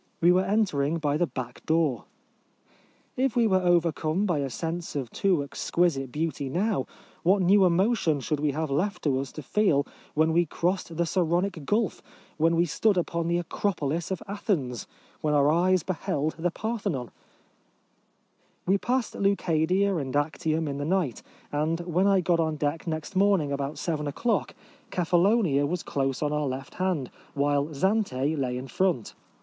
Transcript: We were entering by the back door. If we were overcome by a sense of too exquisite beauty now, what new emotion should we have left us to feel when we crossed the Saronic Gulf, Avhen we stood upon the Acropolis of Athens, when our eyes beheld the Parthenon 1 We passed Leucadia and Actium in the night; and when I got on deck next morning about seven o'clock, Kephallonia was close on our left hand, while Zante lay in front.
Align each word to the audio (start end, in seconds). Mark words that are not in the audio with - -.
We 0.19 0.31
were 0.31 0.43
entering 0.45 0.97
by 0.97 1.17
the 1.17 1.27
back 1.27 1.63
door. 1.67 2.05
If 3.15 3.35
we 3.35 3.45
were 3.45 3.61
overcome 3.61 4.25
by 4.25 4.39
a 4.39 4.49
sense 4.49 4.95
of 4.95 5.11
too 5.11 5.43
exquisite 5.43 6.11
beauty 6.11 6.49
now, 6.49 6.87
what 7.21 7.43
new 7.43 7.65
emotion 7.65 8.19
should 8.19 8.39
we 8.39 8.49
have 8.49 8.71
left 8.71 9.05
us 9.05 9.31
to 9.33 9.43
feel 9.43 9.85
when 10.15 10.33
we 10.33 10.47
crossed 10.47 10.97
the 10.97 11.05
Saronic 11.05 11.67
Gulf, 11.67 12.01
Avhen 12.39 12.55
we 12.55 12.65
stood 12.65 12.97
upon 12.97 13.27
the 13.27 13.37
Acropolis 13.37 14.09
of 14.09 14.23
Athens, 14.27 14.87
when 15.21 15.35
our 15.35 15.51
eyes 15.51 15.83
beheld 15.83 16.35
the 16.39 16.49
Parthenon 16.49 17.05
1 17.11 17.11
We 18.65 18.77
passed 18.79 19.13
Leucadia 19.13 19.95
and 19.97 20.15
Actium 20.15 20.67
in 20.67 20.79
the 20.79 20.83
night; 20.83 21.21
and 21.51 21.79
when 21.81 22.07
I 22.07 22.21
got 22.21 22.39
on 22.39 22.55
deck 22.55 22.87
next 22.87 23.15
morning 23.15 23.51
about 23.51 23.77
seven 23.77 24.07
o'clock, 24.07 24.55
Kephallonia 24.89 25.67
was 25.67 25.83
close 25.83 26.23
on 26.23 26.33
our 26.33 26.47
left 26.47 26.73
hand, 26.73 27.11
while 27.35 27.65
Zante 27.71 28.35
lay 28.35 28.57
in 28.57 28.67
front. 28.67 29.13